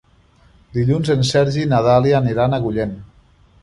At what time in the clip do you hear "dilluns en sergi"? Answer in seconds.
0.77-1.63